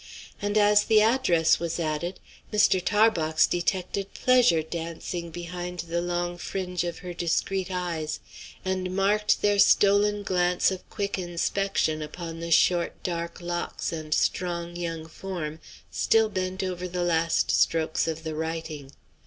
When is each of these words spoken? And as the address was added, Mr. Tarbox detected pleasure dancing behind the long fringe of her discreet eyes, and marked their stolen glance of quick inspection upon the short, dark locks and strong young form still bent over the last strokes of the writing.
And 0.41 0.57
as 0.57 0.83
the 0.85 0.99
address 0.99 1.59
was 1.59 1.79
added, 1.79 2.19
Mr. 2.51 2.83
Tarbox 2.83 3.45
detected 3.45 4.15
pleasure 4.15 4.63
dancing 4.63 5.29
behind 5.29 5.81
the 5.81 6.01
long 6.01 6.39
fringe 6.39 6.83
of 6.83 6.97
her 7.05 7.13
discreet 7.13 7.67
eyes, 7.69 8.19
and 8.65 8.95
marked 8.95 9.43
their 9.43 9.59
stolen 9.59 10.23
glance 10.23 10.71
of 10.71 10.89
quick 10.89 11.19
inspection 11.19 12.01
upon 12.01 12.39
the 12.39 12.49
short, 12.49 13.03
dark 13.03 13.41
locks 13.41 13.91
and 13.93 14.15
strong 14.15 14.75
young 14.75 15.05
form 15.07 15.59
still 15.91 16.29
bent 16.29 16.63
over 16.63 16.87
the 16.87 17.03
last 17.03 17.51
strokes 17.51 18.07
of 18.07 18.23
the 18.23 18.33
writing. 18.33 18.89